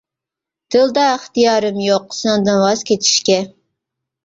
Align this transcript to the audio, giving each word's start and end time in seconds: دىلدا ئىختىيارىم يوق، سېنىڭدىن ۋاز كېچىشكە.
دىلدا 0.75 1.03
ئىختىيارىم 1.09 1.79
يوق، 1.89 2.17
سېنىڭدىن 2.23 2.59
ۋاز 2.65 2.85
كېچىشكە. 2.91 3.39